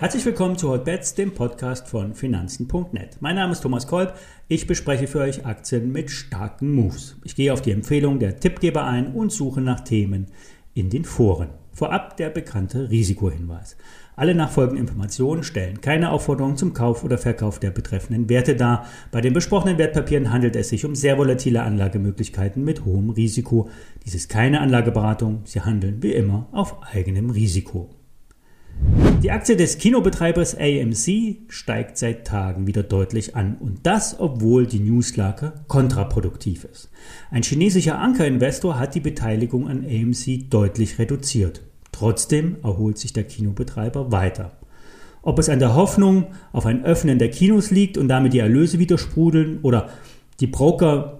[0.00, 3.18] Herzlich willkommen zu Hotbets, dem Podcast von Finanzen.net.
[3.20, 4.14] Mein Name ist Thomas Kolb.
[4.48, 7.16] Ich bespreche für euch Aktien mit starken Moves.
[7.22, 10.28] Ich gehe auf die Empfehlung der Tippgeber ein und suche nach Themen
[10.72, 11.59] in den Foren.
[11.72, 13.76] Vorab der bekannte Risikohinweis.
[14.16, 18.86] Alle nachfolgenden Informationen stellen keine Aufforderung zum Kauf oder Verkauf der betreffenden Werte dar.
[19.10, 23.70] Bei den besprochenen Wertpapieren handelt es sich um sehr volatile Anlagemöglichkeiten mit hohem Risiko.
[24.04, 25.42] Dies ist keine Anlageberatung.
[25.44, 27.88] Sie handeln wie immer auf eigenem Risiko.
[29.22, 34.80] Die Aktie des Kinobetreibers AMC steigt seit Tagen wieder deutlich an und das, obwohl die
[34.80, 36.88] Newslage kontraproduktiv ist.
[37.30, 41.60] Ein chinesischer Ankerinvestor hat die Beteiligung an AMC deutlich reduziert.
[41.92, 44.52] Trotzdem erholt sich der Kinobetreiber weiter.
[45.20, 48.78] Ob es an der Hoffnung auf ein Öffnen der Kinos liegt und damit die Erlöse
[48.78, 49.90] wieder sprudeln oder
[50.40, 51.18] die Broker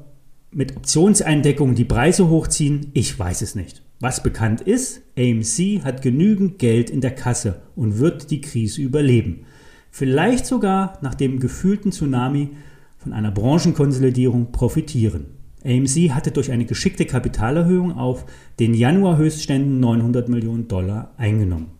[0.50, 3.82] mit Optionseindeckungen die Preise hochziehen, ich weiß es nicht.
[4.02, 9.44] Was bekannt ist, AMC hat genügend Geld in der Kasse und wird die Krise überleben.
[9.90, 12.48] Vielleicht sogar nach dem gefühlten Tsunami
[12.96, 15.26] von einer Branchenkonsolidierung profitieren.
[15.66, 18.24] AMC hatte durch eine geschickte Kapitalerhöhung auf
[18.58, 21.72] den Januar-Höchstständen 900 Millionen Dollar eingenommen.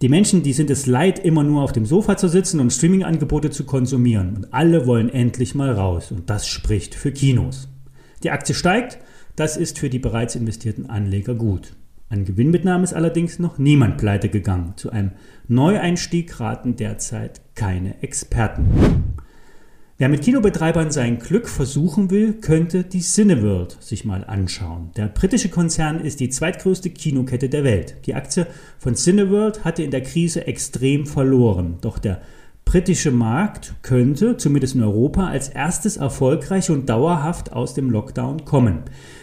[0.00, 3.50] Die Menschen, die sind es leid, immer nur auf dem Sofa zu sitzen und Streaming-Angebote
[3.50, 4.36] zu konsumieren.
[4.36, 6.12] Und alle wollen endlich mal raus.
[6.12, 7.68] Und das spricht für Kinos.
[8.22, 8.98] Die Aktie steigt
[9.36, 11.74] das ist für die bereits investierten Anleger gut.
[12.08, 14.74] An Gewinnmitnahme ist allerdings noch niemand pleite gegangen.
[14.76, 15.12] Zu einem
[15.48, 18.66] Neueinstieg raten derzeit keine Experten.
[19.96, 24.90] Wer mit Kinobetreibern sein Glück versuchen will, könnte die Cineworld sich mal anschauen.
[24.96, 27.96] Der britische Konzern ist die zweitgrößte Kinokette der Welt.
[28.04, 28.46] Die Aktie
[28.78, 32.20] von Cineworld hatte in der Krise extrem verloren, doch der
[32.64, 38.80] britische Markt könnte, zumindest in Europa, als erstes erfolgreich und dauerhaft aus dem Lockdown kommen.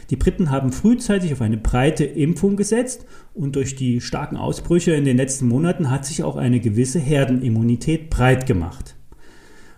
[0.09, 5.05] Die Briten haben frühzeitig auf eine breite Impfung gesetzt und durch die starken Ausbrüche in
[5.05, 8.95] den letzten Monaten hat sich auch eine gewisse Herdenimmunität breit gemacht.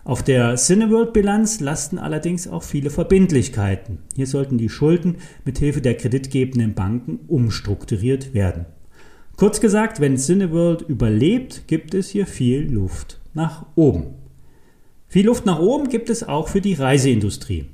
[0.04, 3.98] Auf der Cineworld-Bilanz lasten allerdings auch viele Verbindlichkeiten.
[4.16, 8.66] Hier sollten die Schulden mit Hilfe der kreditgebenden Banken umstrukturiert werden.
[9.42, 14.14] Kurz gesagt, wenn Cineworld überlebt, gibt es hier viel Luft nach oben.
[15.08, 17.64] Viel Luft nach oben gibt es auch für die Reiseindustrie.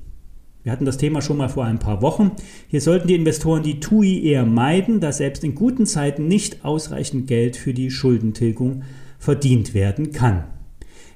[0.62, 2.30] Wir hatten das Thema schon mal vor ein paar Wochen.
[2.68, 7.26] Hier sollten die Investoren die TUI eher meiden, da selbst in guten Zeiten nicht ausreichend
[7.26, 8.84] Geld für die Schuldentilgung
[9.18, 10.44] verdient werden kann.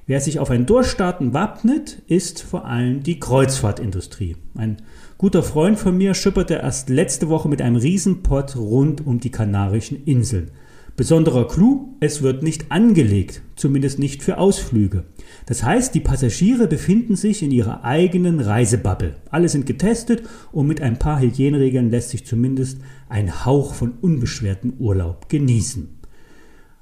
[0.05, 4.35] Wer sich auf ein Durchstarten wappnet, ist vor allem die Kreuzfahrtindustrie.
[4.53, 4.81] Ein
[5.17, 10.03] guter Freund von mir schipperte erst letzte Woche mit einem Riesenpott rund um die Kanarischen
[10.03, 10.51] Inseln.
[10.97, 15.05] Besonderer Clou, es wird nicht angelegt, zumindest nicht für Ausflüge.
[15.45, 19.15] Das heißt, die Passagiere befinden sich in ihrer eigenen Reisebubble.
[19.31, 24.73] Alle sind getestet und mit ein paar Hygieneregeln lässt sich zumindest ein Hauch von unbeschwertem
[24.79, 26.02] Urlaub genießen.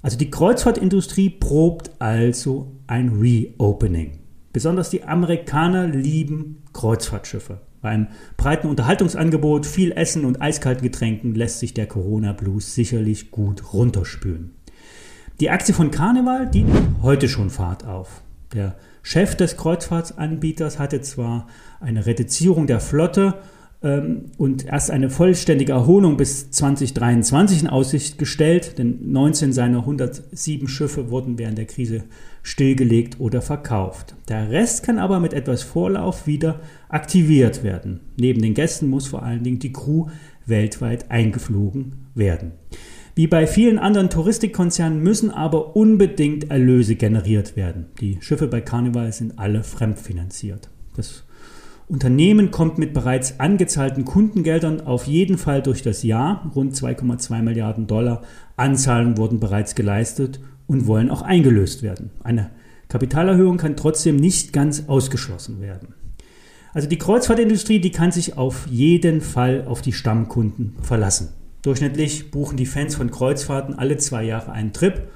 [0.01, 4.19] Also die Kreuzfahrtindustrie probt also ein Reopening.
[4.51, 7.61] Besonders die Amerikaner lieben Kreuzfahrtschiffe.
[7.81, 8.07] Beim
[8.37, 14.55] breiten Unterhaltungsangebot, viel Essen und eiskalten Getränken lässt sich der Corona-Blues sicherlich gut runterspülen.
[15.39, 18.21] Die Aktie von Carnival, die nimmt heute schon Fahrt auf.
[18.53, 21.47] Der Chef des Kreuzfahrtsanbieters hatte zwar
[21.79, 23.35] eine Reduzierung der Flotte
[23.81, 31.09] und erst eine vollständige Erholung bis 2023 in Aussicht gestellt, denn 19 seiner 107 Schiffe
[31.09, 32.03] wurden während der Krise
[32.43, 34.15] stillgelegt oder verkauft.
[34.29, 36.59] Der Rest kann aber mit etwas Vorlauf wieder
[36.89, 38.01] aktiviert werden.
[38.17, 40.05] Neben den Gästen muss vor allen Dingen die Crew
[40.45, 42.51] weltweit eingeflogen werden.
[43.15, 47.87] Wie bei vielen anderen Touristikkonzernen müssen aber unbedingt Erlöse generiert werden.
[47.99, 50.69] Die Schiffe bei Carnival sind alle fremdfinanziert.
[50.95, 51.23] Das
[51.91, 56.49] Unternehmen kommt mit bereits angezahlten Kundengeldern auf jeden Fall durch das Jahr.
[56.55, 58.21] Rund 2,2 Milliarden Dollar
[58.55, 62.11] Anzahlungen wurden bereits geleistet und wollen auch eingelöst werden.
[62.23, 62.49] Eine
[62.87, 65.93] Kapitalerhöhung kann trotzdem nicht ganz ausgeschlossen werden.
[66.73, 71.33] Also die Kreuzfahrtindustrie, die kann sich auf jeden Fall auf die Stammkunden verlassen.
[71.61, 75.09] Durchschnittlich buchen die Fans von Kreuzfahrten alle zwei Jahre einen Trip,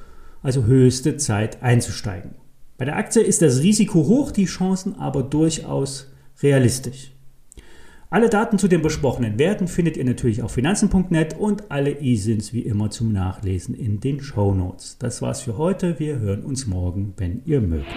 [0.44, 2.32] also höchste Zeit einzusteigen.
[2.78, 6.12] Bei der Aktie ist das Risiko hoch, die Chancen aber durchaus
[6.42, 7.12] realistisch.
[8.10, 12.62] Alle Daten zu den besprochenen Werten findet ihr natürlich auf finanzen.net und alle E-Sins wie
[12.62, 14.98] immer zum Nachlesen in den Show Notes.
[15.00, 16.00] Das war's für heute.
[16.00, 17.92] Wir hören uns morgen, wenn ihr mögt.